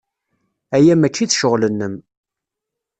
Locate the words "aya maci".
0.75-1.25